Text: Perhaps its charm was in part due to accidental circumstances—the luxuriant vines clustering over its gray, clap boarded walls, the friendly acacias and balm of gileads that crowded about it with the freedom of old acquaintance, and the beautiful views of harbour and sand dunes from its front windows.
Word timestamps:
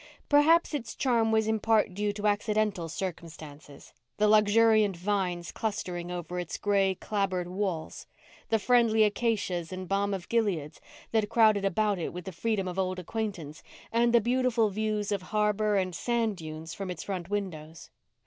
Perhaps 0.29 0.73
its 0.73 0.95
charm 0.95 1.31
was 1.31 1.45
in 1.47 1.59
part 1.59 1.93
due 1.93 2.11
to 2.11 2.25
accidental 2.25 2.89
circumstances—the 2.89 4.27
luxuriant 4.27 4.97
vines 4.97 5.51
clustering 5.51 6.09
over 6.09 6.39
its 6.39 6.57
gray, 6.57 6.95
clap 6.95 7.29
boarded 7.29 7.49
walls, 7.53 8.07
the 8.49 8.57
friendly 8.57 9.03
acacias 9.03 9.71
and 9.71 9.87
balm 9.87 10.11
of 10.11 10.27
gileads 10.27 10.81
that 11.11 11.29
crowded 11.29 11.65
about 11.65 11.99
it 11.99 12.13
with 12.13 12.25
the 12.25 12.31
freedom 12.31 12.67
of 12.67 12.79
old 12.79 12.97
acquaintance, 12.97 13.61
and 13.91 14.11
the 14.11 14.19
beautiful 14.21 14.71
views 14.71 15.11
of 15.11 15.21
harbour 15.21 15.75
and 15.77 15.93
sand 15.93 16.35
dunes 16.37 16.73
from 16.73 16.89
its 16.89 17.03
front 17.03 17.29
windows. 17.29 17.91